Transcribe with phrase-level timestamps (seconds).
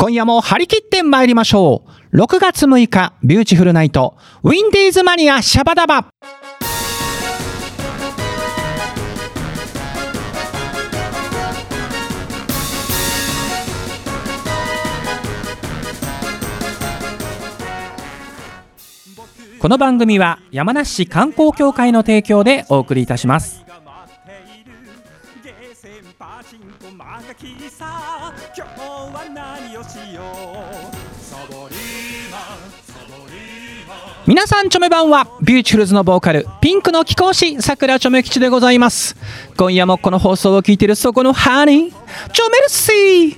[0.00, 2.16] 今夜も張り切って参りましょう。
[2.16, 6.06] 6月6日、ビューティフルナイト、ウィンディーズマニアシャバダバ。
[19.58, 23.69] この番組は山梨市観光協会の提供でお送りいたします。
[34.26, 39.16] 皆さんチョメばんはビューティフルズのボーカルピンクの貴公子さくらチョメ吉でございます。
[39.56, 43.36] 今夜もこの放送を聞いているそこのハニーチョメルシー。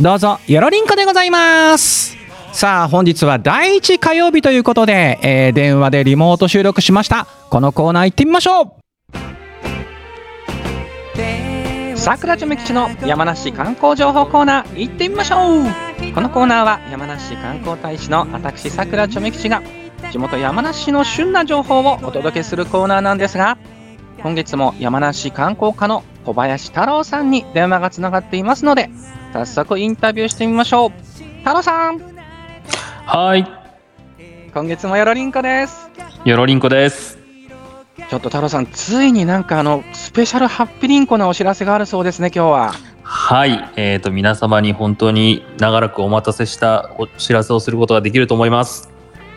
[0.00, 2.16] どうぞよろりんこでございます。
[2.52, 7.26] さあ本日は第1火曜日ということで、えー電話でリモート収録しました。
[7.50, 8.85] このコーナー行ってみましょう。
[12.06, 15.64] さくらちょめ吉の山梨観光情報コーナー行ってみましょう。
[16.14, 19.60] このコーナーは山梨市観光大使の私さくらちょめ吉が
[20.12, 23.58] 地元山梨市の旬な情報をお届けするコーナーなんですが
[24.22, 28.88] 今月も山梨観光課の小林太郎さんに電話がつながっていますので
[29.32, 30.90] 早速インタビューしてみましょう。
[31.38, 32.00] 太郎さん。
[33.04, 33.44] はい、
[34.54, 35.90] 今月もよろりんこです。
[36.24, 37.15] よろりんこです。
[38.08, 42.72] ちょっと太郎さんついになんかあのスペシャルハッピリンコなお知らせがあるそうですね今日は。
[43.02, 48.90] はい、えっ、と皆様に本当に長らくお待たせしたお知らせをすることができると思います。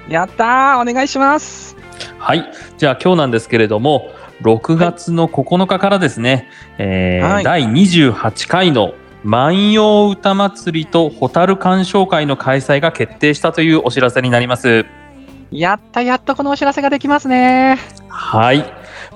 [0.07, 1.75] やったーお願いします。
[2.17, 4.11] はい、じゃあ今日なんですけれども、
[4.41, 7.43] 6月の9日からですね、えーはい。
[7.43, 14.85] 第28回の万葉歌祭りと蛍鑑賞会の開催が決定したというお知らせになります。
[15.51, 18.65] やったやっとこのお知らせができますねはい。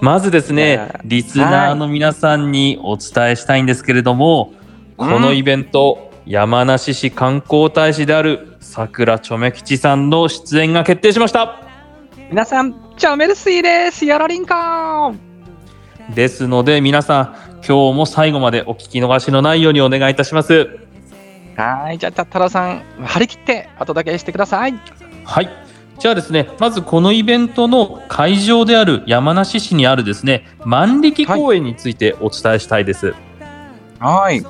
[0.01, 4.53] まずですいねや、リスナーの皆さんにお伝えしたいんですけれども、
[4.97, 11.61] このイベント、山梨市観光大使である桜ちょめ吉さんの出演が決定しました。
[12.29, 14.05] 皆さん、チョメルスイです。
[14.05, 14.55] よろりんこ
[16.09, 17.35] ですので、皆さん、
[17.67, 20.79] 今日も最後までお聞き逃しのないようにお願いいたします。
[21.55, 24.73] はい、じゃあ、た太郎さん、張り切ってお届けしてください。
[25.25, 25.62] はい。
[26.03, 33.13] じゃあですね、まずこのイベントの会場である山梨市にあるですね、万力公園についてお伝えしたいです。
[33.99, 34.43] はい。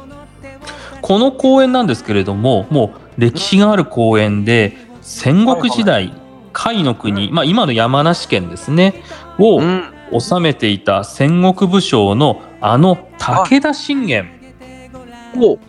[1.04, 6.10] この公園なんですけれども、もう歴史がある公園で、戦国時代、
[6.54, 9.04] 甲斐の国、まあ今の山梨県ですね、
[9.38, 9.84] をうん。
[10.12, 14.28] 治めていた戦国武将のあの武田信玄。
[15.38, 15.60] お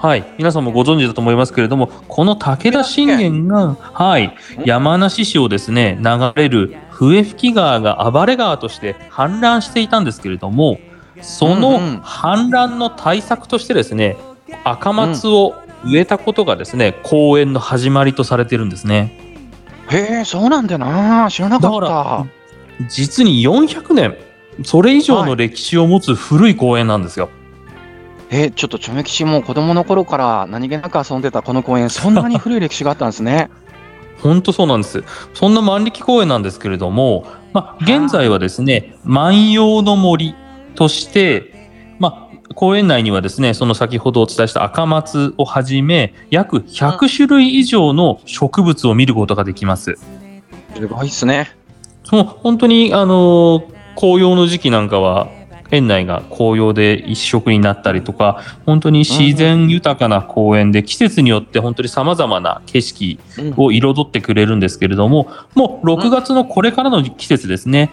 [0.00, 4.34] はい、皆さんもご存知だと思いますけれども、この武田信玄が、はい、
[4.64, 10.80] 山梨市をですね、流れる笛吹川が暴れ川として氾濫していたんですけれども、
[11.20, 14.16] その氾濫の対策としてですね、
[14.64, 19.12] 赤松を植えたことがですね、公園の始まりとされているんですね。
[19.90, 21.28] へえ、そうなんだな。
[21.30, 22.26] 知らなかった。
[22.88, 24.16] 実に400年、
[24.64, 27.28] それ以上の歴史を持つ古い公園なんですよ。
[28.32, 33.50] えーちょっとチョメキシも子供の頃から何気なく遊んでたこの公園、 そんなに古い歴史があったんですね。
[34.22, 35.02] 本当そうなんです。
[35.34, 40.34] そんな万力公園なんですけれども、まあ、現在はですね、万葉の森
[40.74, 49.98] として、まあ、公園内にはですね、その先ほどお伝えした赤松をはじめ、約100種類以上の植物を見ることができます。
[50.76, 51.50] すごいっすね。
[52.04, 53.64] その本当に、あの
[53.96, 55.28] 紅葉の時期なんかは、
[55.70, 63.54] 園内が紅葉で一色になったりとか、本当に自然豊かな公園で、季節によって本当に様々な景色うん。
[63.56, 67.90] を彩ってくれるんですけれども、もう6月のこれからの季節ですね、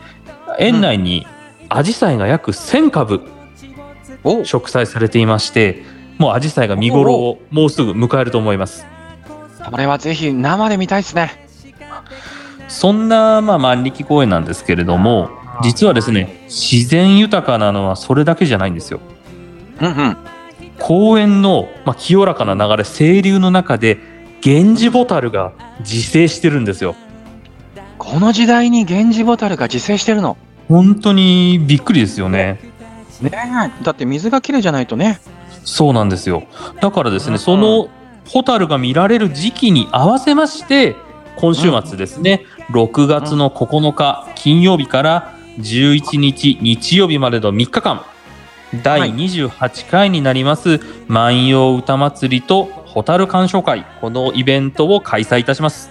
[0.60, 1.28] 園内に
[1.70, 3.22] アジサイが約1000株
[4.24, 4.44] お。
[4.44, 5.84] 植栽されていまして、
[6.18, 8.86] もうアジサイが見頃をもうすぐ迎えると思います。
[9.70, 11.48] これはぜひ生で見たいですね。
[12.68, 15.30] そんな、まあ、万力公園なんですけれども、
[15.64, 19.00] 実はですね、自然豊かなのはそれだけじゃないんですよ。
[19.82, 20.18] うんうん。
[20.80, 23.98] 公園の、まあ、清らかな流れ、清流の中で、
[24.46, 26.96] 源氏ボタルが自生してるんですよ。
[27.98, 30.38] この時代に源氏ボタルが自生してるの？
[30.68, 32.60] 本当にびっくりですよね。
[33.22, 33.84] ねえ。
[33.84, 35.20] だって水がきれいじゃないとね。
[35.64, 36.44] そうなんですよ。
[36.82, 37.90] だからですね、うんその
[38.28, 40.96] ホタルが見られる時期に合わせまして、
[41.38, 48.06] 今週末ですね、6月の9日金曜日から11日日曜日までの3日間、
[48.84, 55.90] 第28回になります万葉歌祭りとホタル鑑賞会、このイベントを開催いたします。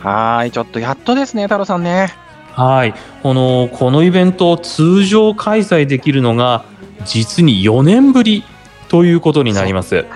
[0.00, 0.50] はーい。
[0.50, 2.12] ちょっとやっとですね、太郎さんね。
[2.52, 6.64] はい、このこのイベントを通常開催できるのが
[7.04, 8.44] 実に4年ぶり
[8.88, 10.06] ということになります。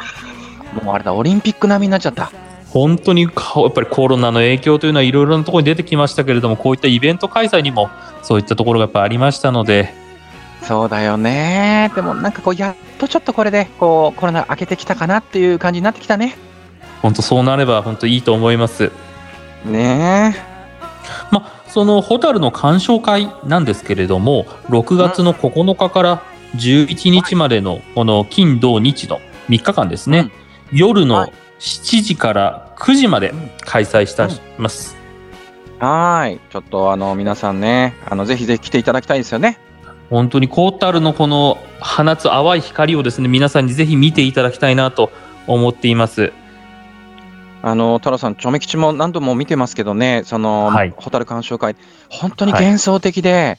[0.83, 2.33] もうあれだ、オリンピック並みになっちゃった。
[2.71, 7.89] 本当にかやっぱりコロナの影響というのはいろいろなところに出てきましたけれども、こういったイベント開催にも
[8.25, 9.95] そういったところがやっぱありましたので、
[10.63, 11.93] そうだよね。
[11.95, 16.37] でもなんかこう、やっとちょっとこれで、こう、コロナ明けてきたかなっていう感じになってきたね。
[17.03, 18.91] 本当そうなれば本当いいと思います。
[19.67, 20.35] ね
[21.31, 26.23] まあ、そのホタルの鑑賞会なんですけれども、6月の9日から
[26.57, 29.21] 11日までのこの金土日の
[29.51, 30.31] 3日間ですね、
[30.73, 31.33] 夜のはい
[31.65, 35.04] 7時から9時まで開催したします。
[35.81, 35.85] え。
[35.85, 36.41] はーい。
[36.51, 39.59] ちょっとあの、皆さんね、あの、ぜひぜひ来ていただきたいですよね。
[40.11, 45.11] 本当にコータルのこの放つ淡い光をですね皆さんにぜひ見ていただきたいなと
[45.47, 46.33] 思っています。
[47.63, 51.77] あの、太郎さん、チョメ吉も何度も見てますけどね、その、はいホタル鑑賞会、
[52.11, 53.59] 本当に幻想的で、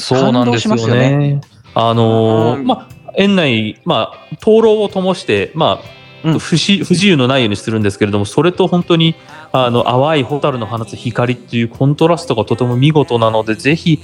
[0.00, 1.40] そうなんですよね。
[1.74, 9.14] あのーうんまあ園内、まあ、灯籠を灯して、まあうん不自由のないようにするんですけれどもそれと本当に
[9.52, 14.00] あの淡い蛍の放つ光っていうコントラストがとても見事なのでぜひ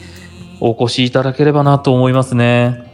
[0.60, 2.92] お越しいただければなと思いますね。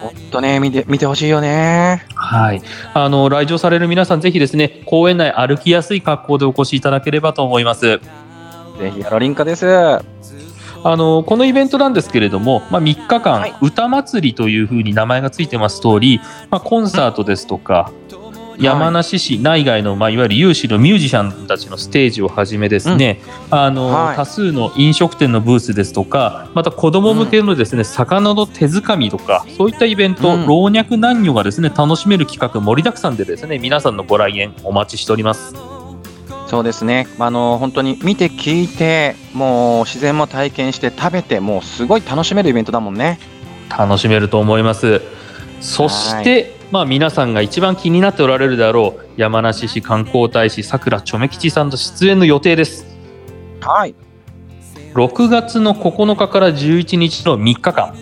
[0.00, 2.06] 本当ね、見て、見てほしいよね。
[2.14, 2.62] はい、
[2.94, 7.80] あの来場される皆さんぜひですね公園内歩きやすい格好でお越しいただければと思います。
[7.80, 8.00] ぜ
[8.94, 9.66] ひ、ヤロリンカです。
[9.66, 10.02] は
[10.84, 17.90] あのこのイベントなんですけれども、まあ、3日間、はい歌祭りというふうに名前がついてます通り、まあ、コンサートですとか、
[18.60, 23.20] 山梨市内外の、まあ、いわゆる有志のミュージシャンたちのステージをはじめですね、
[23.50, 24.16] あのはい。
[24.16, 30.46] 多数の飲食店のブースですとかまた子ども向けのですね、魚の手づかみとかそういったイベント、うん。
[30.46, 35.54] 老若男女がですね楽しめる企画盛りだくさんでですね皆さんのご来園お待ちしております。
[36.48, 37.06] そうですね。
[37.18, 43.18] あの、本当に見て聞いて、もう自然も体験して食べて、もうすごい楽しめるイベントだもんね。
[43.68, 45.02] 楽しめると思います。
[45.60, 52.86] そして、まあ、皆さんが一番気になっておられるであろう山梨市観光大使さくらちょめ吉さんと出演の予定です
[53.60, 53.94] はい。
[54.94, 57.94] 6月の9日から11日の3日間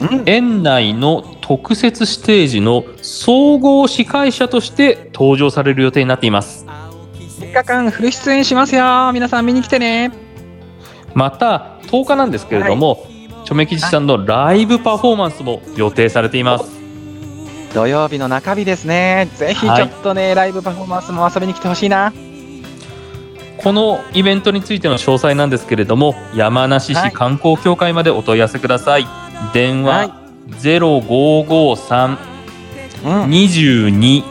[0.00, 0.22] うん。
[0.26, 6.66] 園内の特設ステージの総合司会者として登場される予定になっています
[7.38, 9.10] 3日間フル出演しますよ。
[9.12, 10.12] 皆さん見に来てね。
[11.14, 13.04] また10日なんですけれども、
[13.44, 16.81] ちょめ吉さんのライブパフォーマンスも予定されています
[17.74, 19.28] 土曜日の中日ですね。
[19.36, 22.12] ぜひちょっとね、ライブパフォーマンスも遊びに来てほしいな。
[23.62, 29.06] このイベントについての詳細なんですけれども山梨はい市観光協会までお問い合わせください、
[29.54, 30.14] 電はい話
[30.60, 32.18] 0553
[33.04, 33.22] うん。
[33.30, 34.22] 22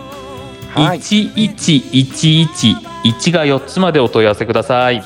[0.73, 0.99] はい。
[0.99, 5.03] 11111が4つまでお問い合わせください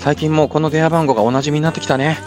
[0.00, 2.18] 最近もうこの電話番号がおなじみになってきたね。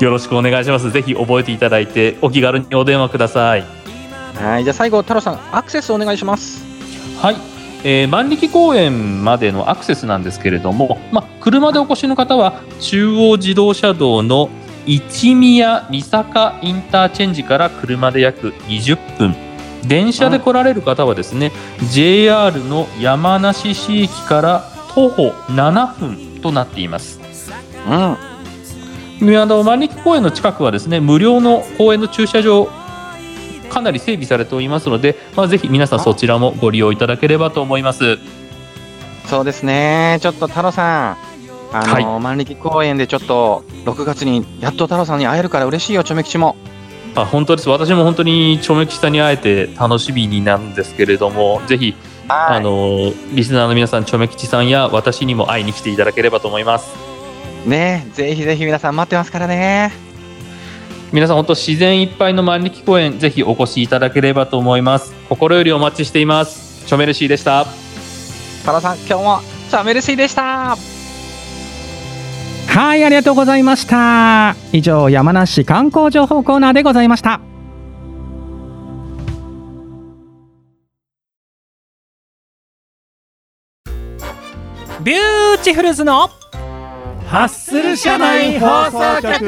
[0.00, 3.64] よろしくお願いしますぜひ覚えていただいてお気軽にお電話ください
[4.34, 4.64] はい。
[4.64, 6.64] じゃあ最後、太郎さん、アクセスお願いします。
[7.20, 7.36] はい、
[7.84, 14.50] えー万力公園までのアクセスなんですけれども、まあ、車でお越しの方は中央自動車道の
[14.86, 19.34] 一宮三坂インターチェンジから車で約20分
[19.86, 21.52] 電車で来られる方はですね
[21.90, 24.64] JR の山梨市駅から
[24.94, 27.20] 徒歩7分となっています。
[29.20, 29.26] うん。
[29.26, 32.68] であの万力公園の近くはですね無料の公園の駐車場
[33.74, 38.18] かなり整備されておりますので、まあ、ぜひ皆さんそちらもご利用いただければと思います。
[39.26, 40.18] そうですね。
[40.22, 41.16] ちょっと太郎さん。
[41.76, 46.54] あの、は万力公園でちょっと6月にやっと太郎さんに会えるから嬉しいよ、ちょめ吉も。
[47.16, 51.94] あ本当です私も本当にちょめきさんに会えて楽しみになるんですけれどもぜひ
[52.26, 56.92] あのリスナーの皆さんちょめきちさんや私にも会いに来ていただければと思います
[57.66, 60.03] ねぜひぜひ皆さん待ってますからね。
[61.14, 65.14] 皆さん本当自然いっぱいの万力公園ぜひお越しいただければと思います。
[65.28, 66.84] 心よりお待ちしています。
[66.86, 67.66] チョメルシーでした。
[68.62, 69.40] 太郎さん、今日も
[69.70, 70.76] チョメルシーでした。
[72.66, 74.56] はいありがとうございました。
[74.72, 77.40] 以上山梨観光情報コーナーでございました。
[85.04, 86.28] ビューティフルズの
[87.26, 89.38] ハッスル社内放送局。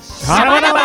[0.00, 0.80] シャバダバ。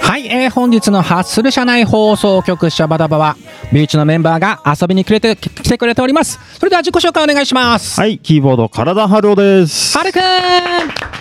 [0.00, 3.36] はい、えー本日のハッスル社内放送局シャバダバは
[3.72, 6.38] ビーチのメンバーが遊びに来れて来てくれております。
[6.58, 8.00] それでは自己紹介お願いします。
[8.00, 9.96] はい、キーボード、体ハロです。
[9.96, 11.13] はるくん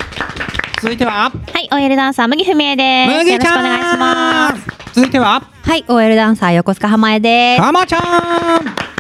[0.84, 1.32] 続いては。
[1.32, 3.18] はい、OL ダンサー麦文江です。
[3.18, 4.60] 麦ちよろしくお願いしゃます。
[4.60, 4.64] ん
[4.94, 5.42] 続いては。
[5.62, 7.62] はい、OL ダンサー横須賀浜江です。
[7.62, 8.02] たまちゃん。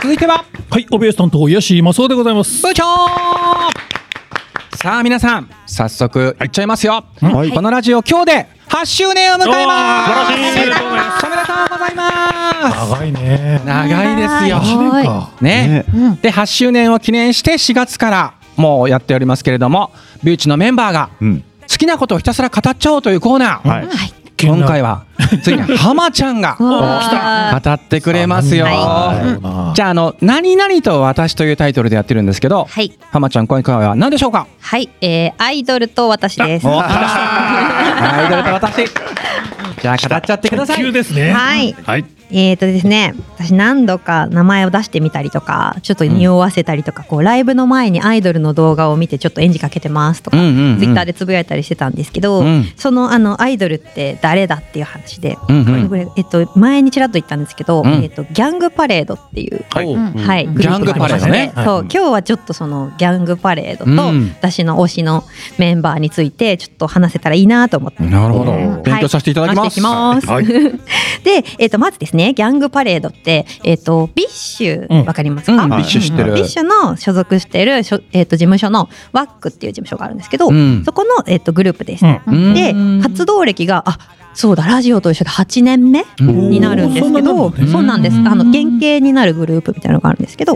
[0.01, 0.45] 続いては。
[0.69, 2.65] はい、オベース担当、ヤシマスオでございます。
[2.65, 2.85] 部長
[4.75, 6.45] さあ皆さん早速い。
[6.45, 7.51] っちゃいますよ、はい。
[7.51, 10.09] このラジオ今日で8周年を迎えます。
[10.09, 10.61] 素晴らしい。
[10.61, 12.91] おめでとうございます。
[12.91, 13.61] 長いね。
[13.65, 14.61] 長いですよ。
[14.63, 15.31] 一年か。
[15.41, 15.85] ね。
[16.21, 19.91] で8周年を記念して4月からもうやっておりますけれども
[20.23, 21.43] ビューチのメンバーがうん。
[21.70, 24.13] 好きなことをひたすら語っちゃおうというコーナー、はい。
[24.46, 25.05] 今回は
[25.41, 32.91] ついに浜ちゃんが わ語ってくれますよ、はじゃああの「何々と私」というタイトルでやってるんですけどはい。
[33.12, 34.48] 浜ちゃん今回は何でしょうか？
[34.60, 34.89] はい。
[35.00, 36.67] えー、アイドルと私です。
[36.67, 38.86] お アイドルと私
[39.82, 41.32] じゃあ語っちゃってください急ですね。
[41.32, 41.75] はい。
[41.86, 42.05] はい。
[42.35, 50.79] えーとですね、私何度か名前を出してみたりとか、ちょっと匂わせたりとか、こうライブの前にアイドルの動画を見てちょっとエンジンかけてますとか、うんうんうん。
[50.79, 52.65] ツイッターでつぶやいたりしてたんですけど、うん。
[52.75, 55.89] そのあのアイドルって誰だっていう話で、うんうん。
[55.89, 58.03] これえっと前にちらっと言ったんですけど、うん。
[58.03, 59.63] えっと GANG PARADEっていう。
[59.69, 59.95] はい。
[59.95, 64.29] はい、グパレードねグループがありましてそう、今日はちょっとその GANG PARADEと、うん。
[64.29, 65.23] 私の推しの
[65.59, 68.01] メンバーについてちょっと話せたらいいなと思って。
[68.03, 68.53] なるほど。
[68.53, 69.69] うん勉強させていただきます。
[69.69, 69.81] 話してい。
[69.81, 70.27] きます。
[70.27, 70.45] はい。
[71.23, 75.05] で、えっ、とまずですね、 GANG PARADEってえっ、と BiSH うん。
[75.05, 75.63] わかりますか？
[75.65, 75.69] うん。
[75.71, 76.31] BiSH 知ってる。
[76.33, 80.83] BiSH の所属しているえっ、と事務所の WACK っていう事務所があるんですけど、うん。
[80.85, 82.05] そこのえっ、とグループです。
[82.05, 82.53] うん。
[82.53, 83.97] で活動歴があ
[84.33, 86.49] そうだラジオと一緒で8年目うん。
[86.49, 88.17] になるんですけど、そうなんです。
[88.17, 90.55] あの原型になるグループみたいなのがあるんですけど、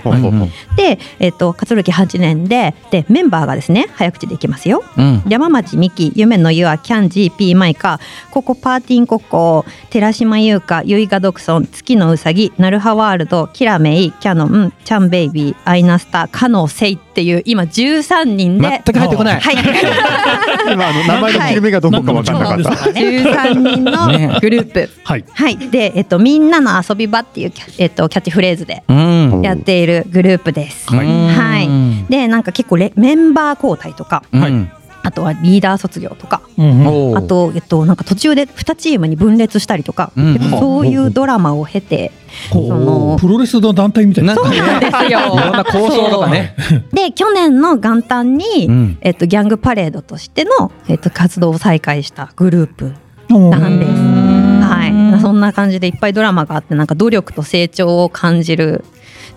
[0.75, 4.83] で、えっ、と活動歴8年で、でメンバーがですね、早口でいきますよ。
[4.97, 5.23] うん。
[5.27, 7.99] 山町美希、夢のゆあ、キャンジー、ピーマイカ、
[8.31, 19.39] ココパーティンココ、寺島優香、ゆいがドクソン、月のうさぎ、ナルハワールド、キラメイ、キャノン、チャンベイビー、アイナスター、カノセイっていう今13人で、全く入ってこない。
[19.39, 19.55] はい、
[20.71, 22.91] 今あの名前の切り目がどこか分かんなかった。
[22.91, 24.87] 13人のグループ。
[25.03, 25.25] はい。
[25.33, 29.41] はい、で、えっと、みんなの遊び場っていうキャ、えっと、キャッチフレーズでうん。
[29.41, 30.93] やっているグループです。
[30.93, 31.07] はい。
[31.07, 34.69] はい、で、なんか結構レメンバー交代とか、うん
[35.07, 42.11] あとはリーダー卒業とか、うんあと、えっと、なんか途中で2チームに分裂したりとか、うんそういうドラマを経て、
[42.51, 44.35] こそのうプロレスの団体みたいな。
[44.35, 45.07] なんかねですよ。
[45.07, 46.57] いろんな構想とかね。
[46.91, 48.97] で去年の元旦に、うん。
[48.99, 52.93] えっと、ギャングパレードとしての、えっと、活動を再開したグループ
[53.29, 53.91] うんなんです。
[53.91, 58.83] はい、そんな感じでいっぱいドラマがあってなんか努力と成長を感じる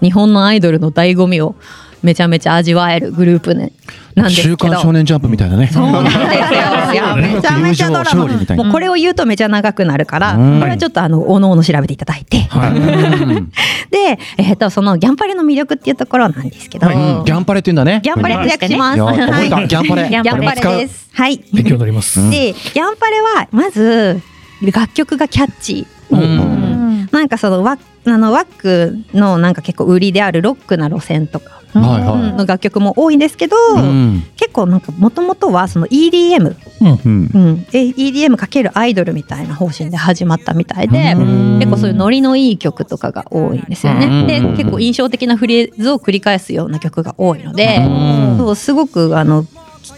[0.02, 1.54] 日本のアイドルの醍醐味を
[2.02, 3.72] めちゃめちゃ味わえるグループね
[4.14, 4.56] なんですけ週ど。
[4.56, 6.22] 刊少年ジャンプみたいなねそうなんですよ。
[6.92, 8.26] いやめちゃめちゃドラマ。
[8.56, 13.50] もうこれを言うとめちゃ長くなるから、うんこれはちょっとあのおのおの調べていただいて、うん
[13.90, 16.90] で、えっ、とそのギャンパレの魅力っていうところなんですけど、う
[17.22, 19.00] んギャンパレって言うんだねギャンパレって訳します。
[19.00, 19.12] は
[19.42, 21.08] いギャンパレギャンパレです。
[21.12, 21.40] はい。
[21.52, 22.30] 勉強になります。
[22.30, 24.20] で、ギャンパレはまず
[24.62, 26.16] 楽曲がキャッチー。
[26.16, 34.22] うんなんかそのワッあのワックのなんか結構売りであるロックな路線とかはいはいの楽曲も多いんですけど、うん。
[34.36, 37.30] 結構なんかもともとはその EDM、うん。
[37.34, 41.58] うん、え EDM かけるアイドルみたいな方針で始まったみたいで、うん。
[41.58, 44.06] 結構そういうノリのいい曲とかが多いんですよね。
[44.06, 44.26] うん。
[44.26, 48.38] で結構印象的なフレーズを繰り返すような曲が多いので、うん。
[48.38, 49.46] そうすごくあの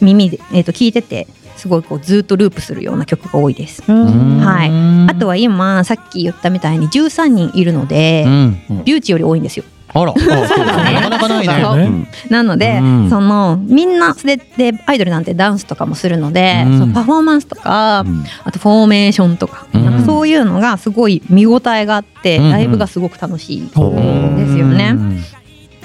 [0.01, 1.27] 耳で、えー、と聞いてて
[1.57, 3.83] すごいこうずっとループするような曲が多いです。
[3.83, 5.11] はい。
[5.11, 8.85] あとは今さっき言ったみたいに13人いるので、うん。
[8.85, 9.65] ビューチより多いんですよ。
[9.95, 10.13] あら。
[10.15, 11.77] なかなかないそう。
[11.77, 13.11] ねねなので、うん。
[13.11, 16.79] そのみんなででアイドルなんてダンスとかもするので、うん。
[16.79, 18.25] そのパフォーマンスとか、うん。
[18.45, 19.85] あとフォーメーションとか,、うん。
[19.85, 23.61] なんかそういうのがすごい見応えがあって、うんライブがすごく楽しい。
[23.63, 24.97] ですよね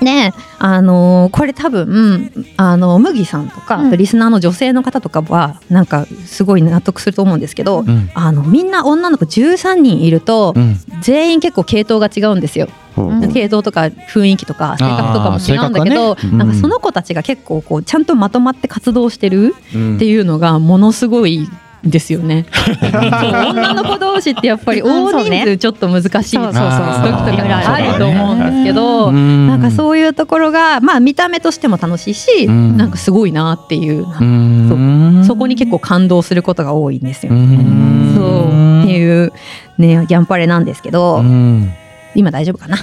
[0.01, 8.09] で、あのーこれ多分あの麦さんとか、あとリスナーの女性の方とかはなんかすごい納得すると思うんですけど、うん。
[8.13, 10.77] あのみんな女の子13人いると、うん。
[11.01, 12.69] 全員結構系統が違うんですよ。
[12.97, 13.01] う。
[13.01, 16.21] ん系統とか雰囲気とか性格とかも違うんだけど、ね。
[16.23, 16.37] うん。
[16.37, 19.95] なんかその子たちが結構こうちゃんとまとまって活動してるうん。
[19.95, 21.47] っていうのがものすごい
[21.83, 22.45] ですよね。
[22.81, 29.47] 女の子同士ってやっぱり大人数ちょっと難しい時とかがあると思うんですけど、うん。
[29.47, 32.77] なんかそういうところがまあ見た目としても楽しいし、うん。
[32.77, 35.23] なんかすごいなっていう、うん。
[35.25, 37.33] そこに結構感動することが多いんですよ。
[37.33, 38.13] うん。
[38.15, 39.31] そうっていう
[39.77, 41.71] ねギャンパレなんですけど、うん。
[42.15, 42.77] 今大丈夫かな？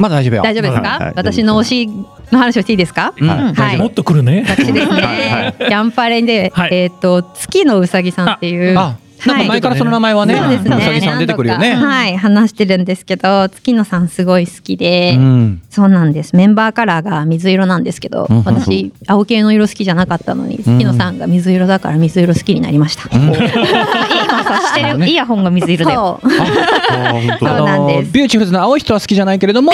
[0.00, 0.42] まだ大丈夫よ。
[0.42, 1.04] 大丈夫ですか、はい。
[1.04, 1.12] はい。
[1.14, 1.86] 私の推し
[2.32, 3.28] の話をしていいですか、うん。
[3.28, 3.76] はい。
[3.76, 4.44] もっと来るね。
[4.48, 6.74] 私ですね、ギャンパレで、はい。
[6.74, 10.76] えっ、と月のうさぎさんっていうあなんか前からその名前はねそうですね。
[10.76, 16.34] うさぎさん出てくるよねはい、話してるんですけど、月野さんすごい好きで、うんそうなんです。
[16.34, 23.08] メンバーカラーが水色なんですけど、うん私青系の色好きじゃなかったのに、月野さんが水色だから水色好きになりました。
[25.04, 26.20] イヤホンが水色だよ。
[26.22, 26.30] そう。
[27.44, 29.72] なんですビューティフルズの青い人は好きじゃないけれども、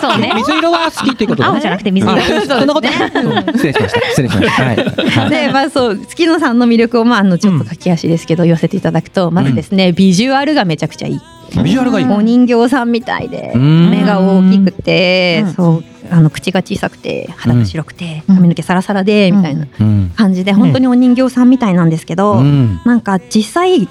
[0.00, 0.32] そうね。
[0.36, 2.16] 水色は好きっていうこと青じゃなくて水色。
[2.16, 4.00] あそんなことうん失礼しました。
[4.08, 4.64] 失礼しました。
[4.64, 4.76] はい。
[4.76, 11.20] はいでまあそう月野さんの魅力をまああのちょっと駆け足ですけど寄せていただくと、まずですねビジュアルがめちゃくちゃいい。
[11.62, 12.06] ビジュアルがいい。
[12.06, 20.12] お人形さんみたいでうん目が大きくて、そうあの口が小さくて肌が白くて、髪の毛サラサラでみたいなうん。
[20.16, 22.80] 感じで本当にお人形さんみたいなんですけど、うん。
[22.84, 23.88] なんか実際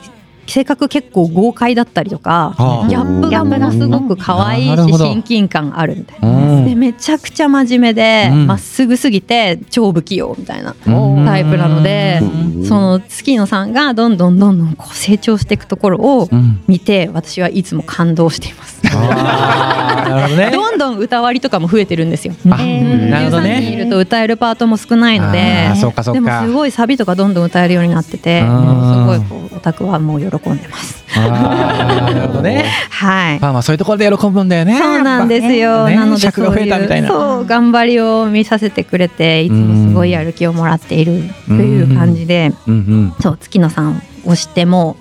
[0.47, 6.27] 性格結構豪快だったりとか、はあギャップがものすごく可愛いし親近感あるみたいな。
[6.29, 12.21] うんでめちゃくちゃ真面目でうんま、っすぐすぎて超不器用みたいなうんタイプなので、
[12.67, 16.61] その月野さんがどんどんどんどんこう成長していくところをうん。
[16.67, 18.81] 見て私はいつも感動しています。
[18.83, 18.91] ね。
[20.51, 22.33] どんどん歌割りとかも増えてるんですよ。
[22.45, 23.83] あなるほど13人いね。
[23.85, 25.69] ると歌えるパートも少ないので
[26.13, 26.51] でもす。
[26.51, 31.03] ごいサビとかどんどん歌えるようになってて、すごいこうオタクはもう喜んでます。
[31.15, 32.65] なるほどね。
[32.89, 33.39] はい。
[33.39, 34.77] まあまあそういうところで喜ぶんだよね。
[34.79, 35.87] そうなんですよ。
[35.87, 44.95] ねなので尺が増えたみたいなそういうそう頑張りを見させてくれていつもすごいやる気をもらっているという感じで、うんそう月野さんを知っても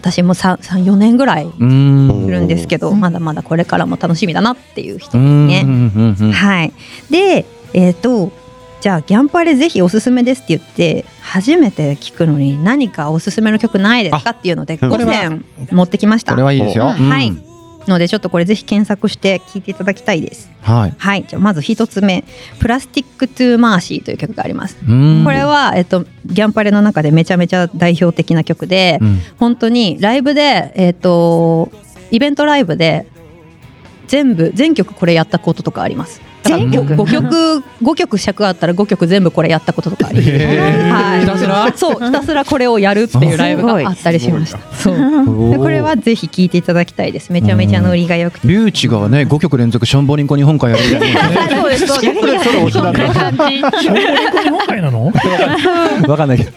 [0.00, 1.46] 私も三三四年ぐらい。
[1.46, 5.48] いるんですけど、まだまだこれからも楽しみだなっていう人うん。
[5.48, 5.60] で
[6.16, 6.32] すね。
[6.32, 6.72] はい。
[7.10, 8.43] で、えっ、と。
[8.84, 16.84] じゃあギャンパレぜひおすすめですって言って初めて聞くのに何かおすすめの曲ないですかっていうのであ5選持ってきましたこれはいいですよ。
[16.84, 17.44] うんはいうん
[17.86, 20.94] のでちょっとこれぜひ検索して聴いていただきたいですはい。
[20.96, 22.24] はい、じゃあまず一つ目
[22.58, 24.78] 「Plastic 2 Mercy」という曲があります。
[24.86, 31.70] うんこれは、えっと、ギャンパレの中でめちゃめちゃ代表的な曲で、うん本当にライブで、えっと、
[32.10, 33.06] イベントライブで
[34.08, 36.20] 全部全曲これやったこととかあります。
[36.44, 37.64] 全曲5曲。
[37.82, 40.30] 5曲尺あったら5曲全部これやったこととかあります。
[40.30, 41.20] へーはい。
[41.20, 44.58] ひたすらそうひたすらこれをやるっていうライブがあったりしました。
[44.74, 45.50] そう。
[45.50, 47.32] でこれはぜひ聴いていただきたいです。
[47.32, 48.48] めちゃめちゃノリが良くて。
[48.48, 51.28] リュウチがね5曲連続ションボリンコ日本海やるみたいな。
[51.28, 52.20] ねそうですそうです。
[52.20, 53.56] それそれ推しなんだそんな感じ。
[53.56, 55.12] 日本海なの？
[56.08, 56.50] わかんないけど。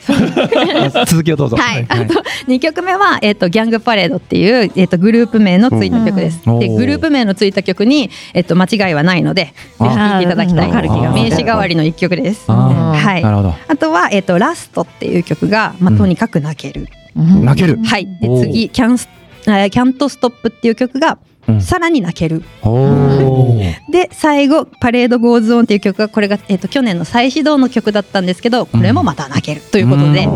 [1.06, 1.58] 続きをどうぞ。
[1.58, 6.42] はい、あと2曲目は、えっとギャングパレードっていう、えっとグループ名のついた曲です。
[6.60, 10.72] でグループ名のついた曲に、えっと間違いはないのでぜひ聴いていただきたい。
[11.14, 12.50] 名詞代わりの1曲です。
[12.52, 13.24] はい。
[13.24, 13.54] なるほど。
[13.68, 16.88] あとは、えっとラストっていう曲が、まあ、とにかく泣ける。
[17.16, 17.80] 泣ける？
[17.84, 19.10] はい、で次キャンス
[19.48, 21.62] えーキャントストップっていう曲が、うん。
[21.62, 22.44] さらに泣ける。
[23.90, 30.28] で最後「パレード・ゴーズ・オン」っていう曲がこれが、えっと去年の再始動の曲だったんですけどこれもまた泣けるということで、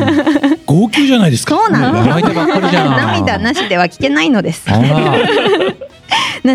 [0.66, 1.54] 号泣じゃないですか。
[1.56, 2.08] そうなんです。
[2.08, 2.96] 泣いてばっかりじゃん。
[2.96, 4.64] 涙なしでは聞けないのです。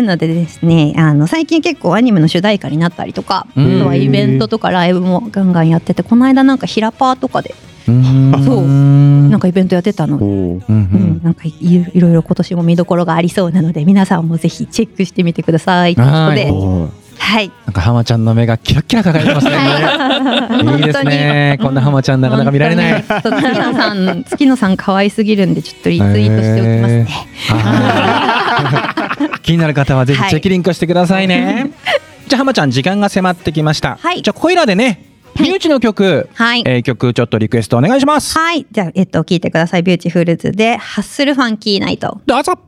[0.00, 3.76] のでですねあの最近結構アニメの主題歌になったりとか、うん。
[3.76, 7.54] あとはイベントとかライブもガンガンやっててこの間なんかヒラパーとかで
[7.88, 8.32] うん。
[8.44, 8.56] そう。
[8.58, 9.30] うん。
[9.30, 10.24] なんかイベントやってたので。
[10.24, 10.28] う。
[10.28, 10.62] ん。
[10.68, 15.94] うん、なんかいいろいろ今年も見どころがありそうなので皆さんもぜひチェックしてみてください。
[15.94, 17.52] ということではい。
[17.66, 19.54] なんか浜ちゃんの目がキラッキラ輝いてますね。
[20.76, 20.80] い。
[20.82, 21.56] いですね。
[21.62, 23.04] こんな浜ちゃんなかなか見られない。
[23.04, 27.08] 月野さん月野さん可愛すぎるんでちょっとリツイートしておきますね、
[27.50, 29.38] あー。
[29.40, 31.70] 気になる方はぜひチェキリンクしてくださいね、
[32.26, 34.22] じゃあ浜ちゃん時間が迫ってきました、はい。
[34.22, 35.04] じゃあここいらでね
[35.36, 35.48] はい。
[35.48, 36.62] ミューチの曲、はい。
[36.66, 38.36] えー曲ちょっとリクエストお願いします。
[38.36, 38.66] はい。
[38.70, 39.82] じゃあえっと聞いてください。
[39.82, 42.20] ビューティフルズでハッスルファンキーナイト。
[42.26, 42.58] どうぞ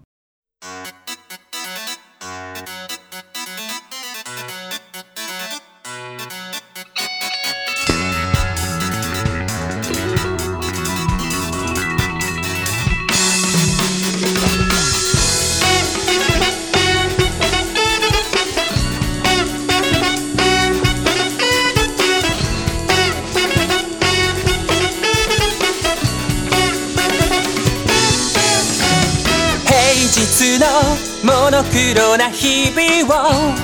[31.24, 33.54] モノクロな日々を。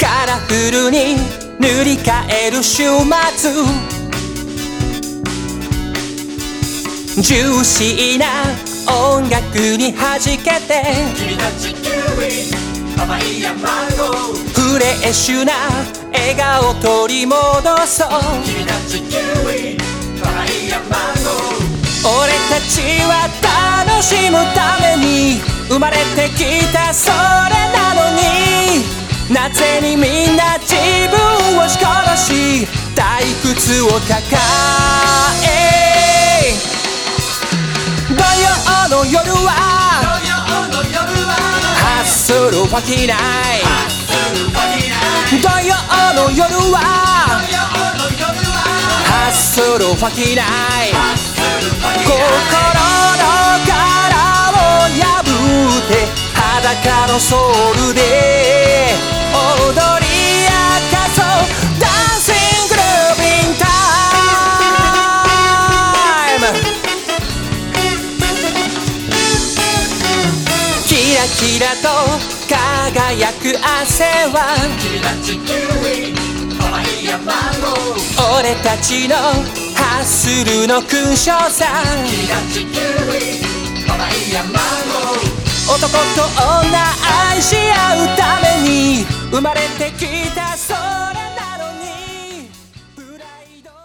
[0.00, 1.16] カラフルに
[1.58, 2.12] 塗り替
[2.46, 2.84] える週
[3.34, 3.50] 末。
[7.20, 8.26] ジューシーな
[8.86, 10.84] 音楽に弾けて。
[11.16, 15.52] 君たちキウイパパイヤマンゴーフレッシュな
[16.12, 17.36] 笑顔取り戻
[17.84, 18.08] そう。
[18.44, 19.18] 君たちキウ
[19.72, 19.76] イ
[20.22, 21.70] パパイヤマンゴー
[22.02, 23.28] 俺たちは
[23.84, 25.40] 楽しむために
[25.70, 27.14] 生まれてきたそれ
[27.72, 28.84] なのに。
[29.32, 30.74] なぜにみんな自
[31.08, 31.16] 分
[31.56, 33.00] を押し殺し退
[33.40, 34.12] 屈を抱
[35.46, 36.52] え。
[38.10, 38.14] 土
[38.92, 39.48] 曜の夜は。
[41.76, 43.16] ハッスルファキナイ
[45.40, 45.74] 土曜
[46.14, 46.76] の夜は。
[49.06, 51.29] ハッススルファキナイ。
[51.50, 53.26] 心の
[53.66, 53.74] 殻
[54.50, 54.54] を
[54.88, 55.26] 破
[55.78, 55.92] って
[56.34, 57.98] 裸のソウルで
[59.34, 59.36] 踊
[60.00, 60.06] り
[60.44, 60.48] 明
[60.90, 61.24] かそう
[61.80, 62.34] ダンシン
[62.68, 63.62] グルービンタ
[66.36, 66.42] イム
[70.86, 71.84] キラキラと
[72.48, 73.42] 輝く
[73.82, 74.36] 汗は
[78.38, 79.14] 俺たちの
[79.80, 81.66] ハッスルの勲章さ
[85.72, 86.78] 男と女
[87.32, 92.50] 愛し合うために生まれてきた空なのに
[92.96, 93.78] プライドが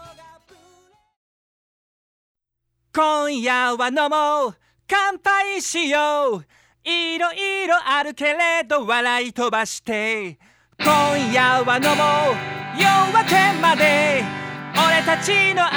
[2.94, 4.56] 今夜は飲もう
[4.88, 6.46] 乾杯しよう
[6.84, 10.38] いろいろあるけれど笑い飛ばして
[10.80, 14.45] 今夜は飲もう夜明けまで
[14.78, 15.70] 俺たちの明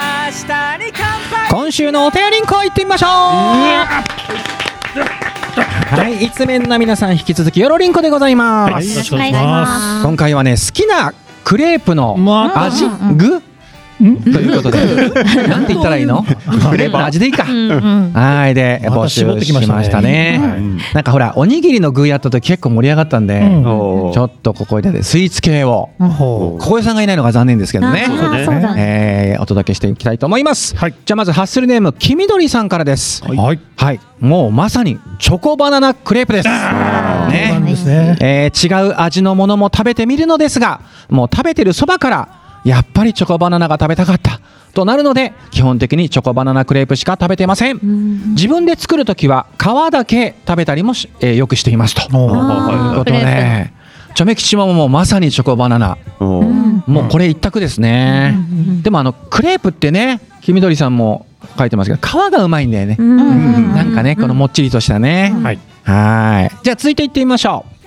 [0.47, 1.49] 日に乾杯。
[1.49, 3.09] 今週のお便りんこ行ってみましょう。
[5.95, 12.15] はい、いつめんな皆さん引き続きよろりんこでございます、はい、よろしくお願いしま今回はね好きなクレープの
[12.55, 12.85] 味、
[13.15, 13.41] 具
[13.99, 14.79] ということで。
[15.47, 16.23] なんて言ったらいいの？
[16.23, 18.53] クレープの味でいいか、はい。
[18.53, 20.39] で募集絞ってきしましたね。
[20.93, 23.45] なんかほらおにぎりの具やった時結構盛り上がったんで、う
[24.09, 24.13] ん。
[24.13, 25.89] ちょっとここでスイーツ系を。
[25.99, 26.07] す。
[26.07, 28.05] ほ小江さんがいないのが残念ですけどね。
[28.77, 30.95] えーお届けしていきたいと思います、はい。
[31.05, 33.23] じゃあまずハッスルネーム黄緑さんからです。
[33.25, 33.35] う。
[33.35, 33.59] はい。
[33.75, 33.99] はい。
[34.19, 36.43] もうまさにチョコバナナクレープです。
[36.43, 38.17] そうなんねですね。
[38.21, 42.38] えー違う味のものも食べてみるのですがもう食べてるそばから
[42.69, 44.39] やっぱりチョコバナナが食べたかった。
[44.73, 47.79] となるので基本的にチョコバナナクレープしか食べてません。
[48.33, 52.03] 自分で作るときは皮だけ食べたりもし、えーよくしていますと。
[52.15, 53.73] おということで
[54.15, 55.97] チョメ吉ももうまさにチョコバナナ。
[56.19, 58.37] もうこれ一択ですね。
[58.83, 61.25] でもあのクレープってね黄緑さんも
[61.57, 62.95] 書いてますけど皮がうまいんだよね。
[62.95, 65.33] なんかねこのもっちりとしたね。
[65.41, 65.59] はい。
[65.83, 66.57] はい。
[66.63, 67.78] じゃあ続いていってみましょう。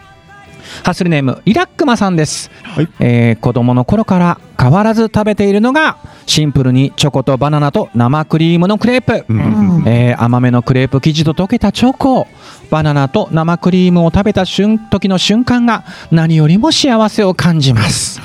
[0.85, 2.89] ハッスルネームリラックマさんです、はい。
[3.01, 9.25] えー子供の頃から変わらず食べているのがシンプルにチョコとバナナと生クリームのクレープ、
[9.87, 12.27] えー甘めのクレープ生地と溶けたチョコ。
[12.71, 18.21] バナナと生クリームを食べた瞬時の瞬間が何よりも幸せを感じます。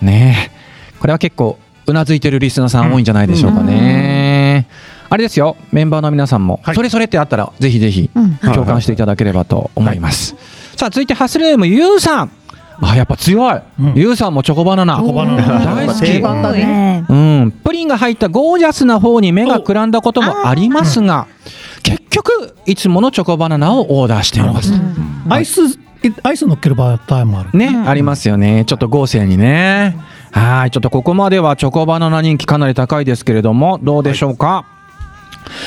[0.00, 0.98] ねえ。
[1.00, 4.66] これは結構うなずいてるリスナーさん多いんじゃないでしょうかね、
[5.08, 5.56] あれですよ。
[5.72, 6.74] メンバーの皆さんも、はい。
[6.74, 8.10] それそれってあったらぜひぜひ
[8.42, 10.36] 共感していただければと思います、
[10.80, 12.30] さあ続いてハッスルネームゆうさん。
[12.80, 13.92] あやっぱ強い、うん。
[13.94, 14.96] ゆうさんもチョコバナナ。
[14.96, 16.00] 大好き。
[16.00, 17.04] 定番だね。
[17.06, 21.26] うん、プリンが入ったゴージャスな方に目がくらんだこともありますが
[21.82, 24.72] 結局いつものチョコバナナをオーダーしています、
[25.28, 25.60] アイス、
[26.22, 27.50] アイス乗っける場合もある。
[27.58, 28.64] ね、ありますよね。
[28.64, 29.98] ちょっと豪勢にね。
[30.32, 34.64] はいちょっとここまではチョコバナナ人気かなり高いですけれどもどうでしょうか、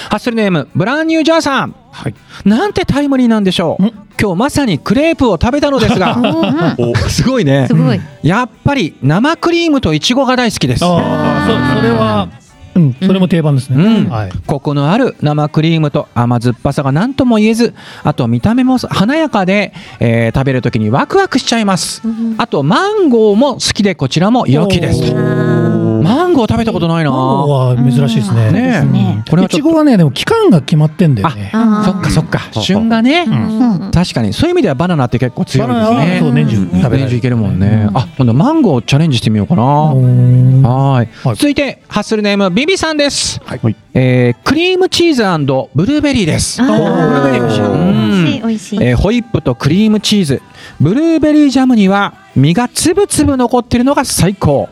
[0.09, 1.75] ハッスルネームブランニュージャーさん。
[1.91, 2.15] はい。
[2.45, 3.83] なんてタイムリーなんでしょう。
[3.83, 3.91] ん。
[4.19, 6.17] 今日まさにクレープを食べたのですが。
[7.09, 7.67] すごいね。
[7.67, 7.99] すごい。
[8.21, 10.86] やっぱり生クリームとイチゴが大好きです。
[10.86, 12.29] ああ、そ、それは。
[12.75, 13.83] うん、それも定番ですね。
[13.83, 14.09] うん。
[14.09, 14.31] はい。
[14.47, 22.01] コクのある生クリームと甘酸っぱさが何とも言えずあと見た目も華やかで、えー食べるときにワクワクしちゃいます。
[22.38, 25.12] あとマンゴーも好きでこちらも良きです。
[25.12, 25.15] と
[26.03, 27.11] マンゴー食べたことないな。
[27.11, 28.51] マンゴーは珍しいですね。
[28.51, 31.51] ねこれはいちごはね、でも期間が決まってんだよね。
[31.51, 32.39] そっかそっか。
[32.61, 33.25] 旬がね。
[33.27, 33.91] うん。
[33.91, 36.97] 確かにそういう意味ではバナナって結構強いバナナはですねそう年中食べられる。
[36.99, 37.89] 年中いけるもんね。
[37.93, 39.63] あ今度マンゴーチャレンジしてみようかな。
[39.63, 41.09] はい。
[41.23, 41.35] はい。
[41.35, 43.39] 続いてハッスルネームビビさんです。
[43.43, 43.75] はい。
[43.93, 45.23] えークリームチーズ
[45.73, 46.61] ブルーベリーです。
[46.61, 47.23] ブルー。
[47.23, 47.61] ベリー美味しい。
[47.61, 48.25] うん。
[48.25, 48.83] 美味しい美味しい。
[48.83, 50.41] えーホイップとクリームチーズ。
[50.79, 54.67] ブルーベリージャムには実がつぶつぶ残ってるのが最高、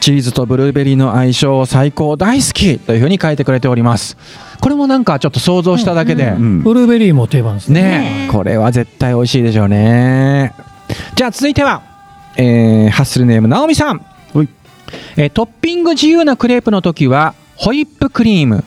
[0.00, 4.16] チーズとブルーベリーの相性最高大好きというふうに書いてくれております。
[4.60, 7.82] これもなんかちょっと想像しただけで、ブルーベリーも定番ですね。
[7.82, 8.32] ねえ。
[8.32, 10.52] これは絶対美味しいでしょうね。
[11.14, 11.82] じゃあ続いては、
[12.36, 14.04] えーハッスルネームなおみさん、
[15.16, 18.64] えートッピング自由なクレープの時はホイップクリーム、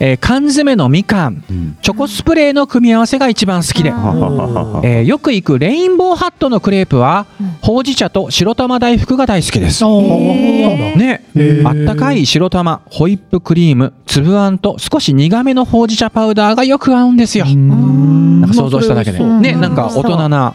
[0.00, 1.44] えー缶詰のみかん
[1.82, 7.26] チョコスプレーの組み合わせが一番好きで、えーよく行くレインボーハットのクレープは、
[7.60, 9.84] ほうじ茶と白玉大福が大好きです。
[9.84, 11.22] ね。
[11.64, 17.44] あったかい白玉、ホイップクリーム、粒あんと少し苦めのほうじ茶パウダーがよく合うんですよ。
[17.46, 20.54] なんか想像しただけで、ね、なんか大人な、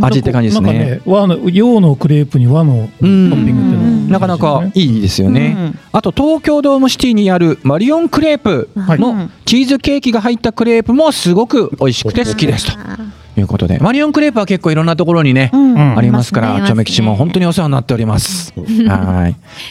[0.00, 1.00] 味って感じですね。
[1.04, 3.79] 和の洋のクレープに和のトうんッピングって
[4.10, 5.72] なかなかいいですよね。
[5.92, 8.68] あと東京ドームシティにあるマリオンクレープ。
[8.76, 12.78] のチーズケーキが入ったクレープもすごく美味しくて好きですと。
[13.40, 13.42] い。
[13.42, 15.98] うことで、マリオンクレープは結構いろんなところにね、ん。
[15.98, 18.52] ありますから、チョメ吉も本当にお世話になっております。
[18.56, 18.66] はい。
[18.72, 18.90] じゃ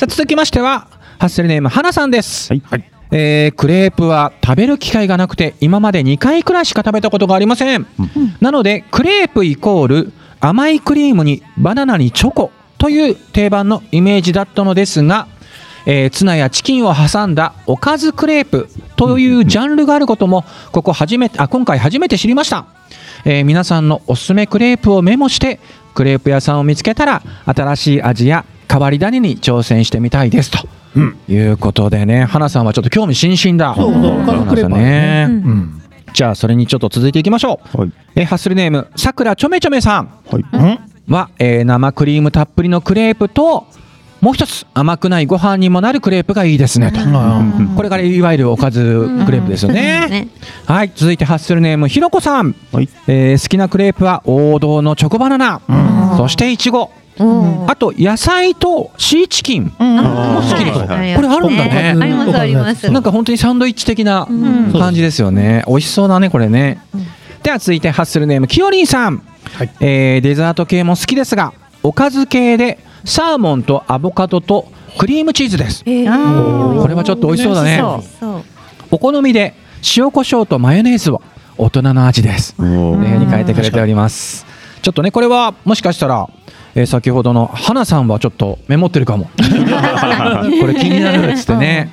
[0.04, 0.88] あ続きましては、
[1.20, 2.62] ハッスルネーム花さんです、はい。
[2.70, 2.84] はい。
[3.12, 7.88] えークレープは食べる機会がなくて今まで2回くらいしか食べたことがありません、
[8.40, 15.28] なのでクレープイコール甘いクリームにバナナにチョコという定番のイメージだったのですが、
[15.86, 22.66] えーツナやチキンを挟んだおかずクレープというジャンルがあることもここ初めてあ今回初めて知りました、
[23.26, 25.60] えー皆さんのおすすめクレープをメモして
[25.94, 30.52] クレープ屋さんを見つけたら新しい味や変わり種に挑戦してみたいです。
[30.52, 30.68] と、
[31.28, 32.24] いうことでね。
[32.26, 33.76] 花さんはちょっと興味津々だ。
[33.76, 34.22] そうそう。
[34.22, 35.28] おかずクレープはね。
[35.28, 35.82] ねうん。
[36.14, 37.92] じゃあそれにちょっと続いていきましょう、はい。
[38.16, 40.10] えーハッスルネームさくらちょめちょめさん。
[40.32, 40.89] はい。
[41.10, 43.68] は、えー生クリームたっぷりのクレープと
[44.22, 47.00] もう一つ甘くないご飯にもなるクレープがいいですねと、
[47.76, 50.28] これからいわゆるおかずクレープですよね、ね
[50.66, 52.90] はい続いてハッスルネームひろこさん、はい。
[53.08, 55.62] えー好きなクレープは王道のチョコバナナ、
[56.18, 56.92] そしていちご
[57.68, 61.16] あと野菜とシーチキン、も好きです、はい。
[61.16, 61.96] これあるんだね。
[62.00, 62.90] ありますあります。
[62.90, 64.72] なんか本当にサンドイッチ的なん。
[64.72, 65.64] 感じですよね。
[65.68, 66.82] 美味しそうだねこれね。
[67.44, 69.22] では続いてハッスルネームきよりんさん、
[69.56, 75.84] はいえーデザート系も好きですがおかず系でサーモンとアボカドとクリームチーズです。
[75.86, 77.82] あーこれはちょっと美味しそうだね。
[78.92, 79.54] お好みで
[79.96, 81.22] 塩コショウとマヨネーズを
[81.58, 82.56] 大人の味です。
[82.60, 84.46] に変えてくれております。
[84.82, 86.28] ちょっとねこれはもしかしたら、
[86.76, 89.30] えー先ほどの花さんはちょっとメモってるかも。
[89.38, 91.92] これ気になるっつってね。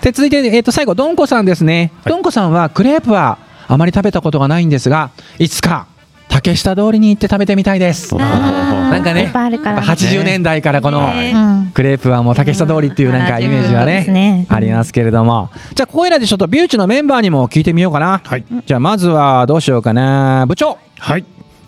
[0.00, 1.90] で続いて、えー、と最後どんこさんですね。
[2.04, 5.86] どんこさんはクレープはあまり食べたことがないんですがいつか
[6.34, 8.12] 竹下通りに行って食べてみたいです。
[8.18, 11.32] なんかねいっぱいあるからやっぱ80年代からこのね
[11.74, 14.46] クレープはもう竹下通りっていうなんかイメージはねね。
[14.48, 15.50] ありますけれども。
[15.76, 18.20] じゃあここいらでちょっとビューチのメンバーにも聞いてみようかな。
[18.24, 18.44] はい。
[18.66, 20.44] じゃあまずはどうしようかな。
[20.48, 20.76] 部長。
[20.98, 21.24] はい。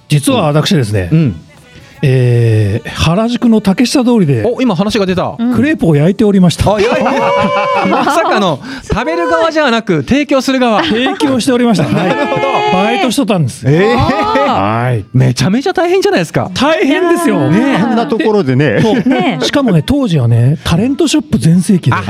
[0.09, 1.41] 実は私ですね、うん
[2.03, 6.75] えー原宿の竹下通りでお今話が出たクレープを焼いておりました。
[6.75, 7.11] あいやいや
[7.89, 11.85] まさかの食べる側じゃなく提供する側提供しておりました。
[11.85, 12.17] はい。
[12.73, 13.65] バイトしとったんです。
[13.67, 15.05] ええはい。
[15.15, 17.39] めちゃめちゃ大変じゃないですか大変ですよ。
[17.41, 18.81] あんなところでね。
[18.83, 21.97] そうねしかもね当時はねタレントショップ全盛期で。
[21.97, 22.03] あ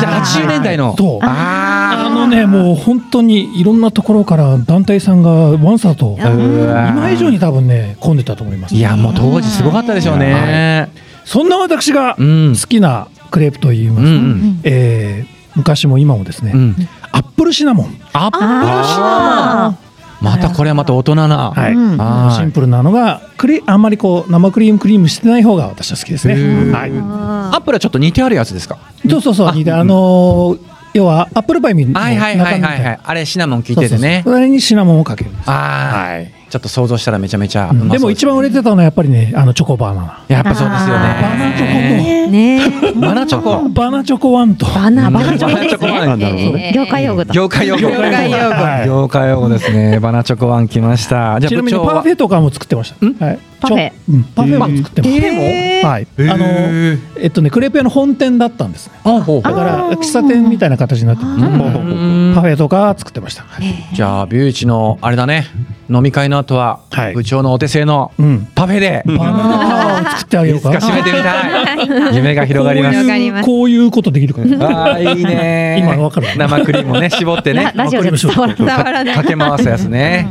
[0.00, 1.77] じゃあ80年代のそうああ
[2.18, 8.74] のねもう本当にいろんなところから団体さんがワンサーと今以上に多分ね混んでたと思います。
[8.74, 10.90] いやもう当時すごかったでしょうね。
[11.24, 12.54] そんな私がうん。
[12.58, 14.02] 好きなクレープといいます。
[14.02, 14.60] と、うんうん。
[14.64, 16.76] えー昔も今もですね、うん。
[17.10, 19.78] アップルシナモン、アップルシナモン。
[20.20, 21.50] またこれはまた大人な。
[21.50, 21.72] はい。
[21.72, 21.96] うん。
[21.96, 22.36] はい。
[22.36, 26.34] シンプルなのがクリあんまりこう生クリームクリームしてない方が私は好きですね。
[26.72, 28.78] はい、アップルはちょっと煮てあるやつですか？
[29.10, 30.58] そうそうそう、であのー
[30.94, 33.00] 要はアップルパイの中はいはいはいはいはい。
[33.02, 33.98] あれシナモン効いそうそうそう。
[33.98, 35.50] ててねそれにシナモンをかけるんです。
[35.50, 36.32] ああはい。
[36.48, 40.24] ちょっと想像したらめちゃめちゃうまそうでも一番売れてたのはやっぱりねあのチョコバナナ。
[40.28, 40.98] やっぱそうですよバ
[41.36, 41.72] ナチョコ。
[41.74, 43.68] ねねバナチョコ。
[43.68, 44.66] バナチョコワンと。
[44.66, 47.34] バナバナチョコですバナチョコワン業界用語だ。
[47.34, 47.82] 業界用語。
[47.82, 48.54] 業界用語。
[48.54, 50.00] はい業界用語ですね。
[50.00, 51.38] バナチョコワン来ました。
[51.38, 53.26] じゃちなみにパフェとかも作ってました。
[53.26, 53.38] はい。
[53.60, 53.90] パフェ。
[53.90, 55.26] ちょうんパフェも作ってました。
[55.26, 56.06] えはい。
[56.18, 58.92] あのーえっとねクレープ屋の本店だったんですね。
[59.04, 63.42] だから喫茶店みたいな形になってパフェとか作ってました。
[63.44, 63.74] はい。
[63.94, 65.46] じゃあビューチのあれだね。
[65.90, 67.14] 飲み会の後ははい。
[67.14, 68.48] 部長のお手製のうん。
[68.54, 69.02] パフェで。
[69.06, 70.68] バナナタワーを作ってあげようか。
[70.70, 72.16] 締めてみたい。
[72.16, 73.44] 夢が広がります。
[73.46, 74.66] こういうことできるかな。
[74.68, 75.78] ああいいね。
[75.80, 77.72] 今のわかる生クリームをね絞ってね。
[77.74, 79.14] ララジオじゃ伝わらない。
[79.16, 80.28] かけ回すやつね。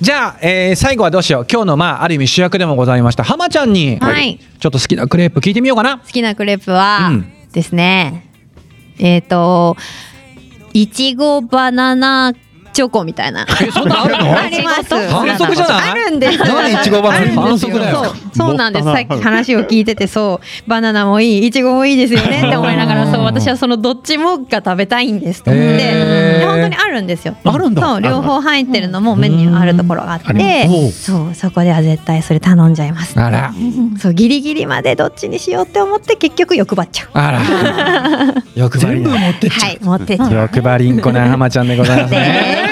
[0.00, 1.46] じゃあ、えー最後はどうしよう。
[1.50, 3.24] 今日のまあある意味主役でもございました。
[3.24, 4.38] 浜ちゃんに、はい。
[4.58, 5.98] ちょっと好きなクレープ聞いてみようかな。
[5.98, 7.32] 好きなクレープは、うん。
[7.52, 8.30] ですね。
[8.98, 9.76] えっ、と
[10.72, 12.32] いちごバナナ
[12.76, 13.46] チョコみたいな。
[13.62, 14.38] えそんなんあるの？
[14.38, 14.94] あります。
[15.08, 15.90] 反則じゃない？
[15.92, 16.38] あるんです。
[16.38, 17.42] 何いちごバナナ？
[17.42, 18.04] 反則だよ。
[18.04, 18.14] そう。
[18.34, 18.84] そうなんです。
[18.84, 20.68] さっき話を聞いててそう。
[20.68, 21.46] バナナもいい。
[21.46, 22.46] いちごもいいですよね。
[22.46, 23.24] って思いながらそう。
[23.24, 27.34] 私はそのどっちもが食べたいんですと思って、本当にあるんですよ。
[27.44, 27.80] あるんだ。
[27.80, 28.00] そう。
[28.02, 30.92] 両方入ってるのもメニューあるところがあって。
[30.92, 31.34] そう。
[31.34, 33.18] そこでは絶対それ頼んじゃいます。
[33.18, 33.54] あら。
[33.98, 34.14] そう。
[34.14, 37.08] ギリギリまでどっちにしようって思って結局欲張っちゃう。
[37.14, 37.40] あら。
[38.54, 39.60] 欲張り全部持ってっちゃう。
[39.60, 40.32] はい持ってっちゃう。
[40.32, 42.62] 欲張りんこな浜ちゃんでございますね。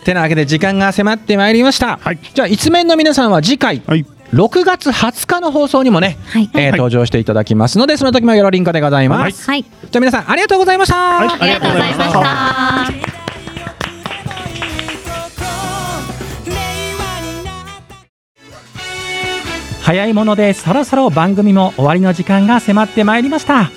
[0.00, 1.98] ねてなわけで時間が迫ってまいりました。
[2.34, 4.06] じゃあ一面の皆さんは次回、はい。
[4.32, 9.48] 6月20日の放送にもね、はいえー登場していただきますのでその時もよろりんこでございます。
[9.48, 11.20] はいじゃあ皆さんありがとうございました。
[11.20, 13.18] ありがとうございました
[19.88, 23.70] 早いものでそろそろ番組も終わりの時間が迫ってまいりました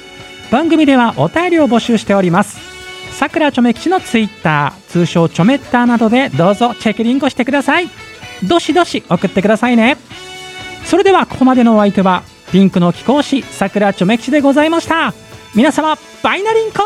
[0.52, 2.71] 番組ではお便りを募集しております
[3.22, 7.88] さくらちょめ吉のツイッター通称ちょめッターなどでどうぞチェックリンクしてください。
[8.50, 9.98] どしどし送ってくださいね。
[10.86, 15.14] それではここまでのお相手はピンクの貴公子さくらちょめ吉でございました。
[15.54, 16.80] 皆様バイナリンコ